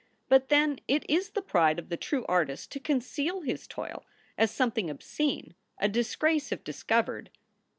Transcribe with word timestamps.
But 0.29 0.49
then 0.49 0.79
it 0.87 1.07
is 1.07 1.29
the 1.29 1.43
pride 1.43 1.77
of 1.77 1.89
the 1.89 1.95
true 1.95 2.25
artist 2.27 2.71
to 2.71 2.79
conceal 2.79 3.41
his 3.41 3.67
toil 3.67 4.03
as 4.35 4.49
something 4.49 4.89
obscene, 4.89 5.53
a 5.77 5.87
disgrace 5.87 6.51
if 6.51 6.63
discovered. 6.63 7.29